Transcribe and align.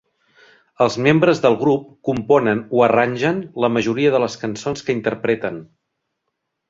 Els 0.85 0.95
membres 1.07 1.41
del 1.43 1.57
grup 1.59 1.83
componen 2.09 2.63
o 2.79 2.83
arrangen 2.87 3.43
la 3.67 3.69
majoria 3.75 4.15
de 4.17 4.23
les 4.25 4.39
cançons 4.45 4.85
que 4.89 4.97
interpreten. 5.01 5.61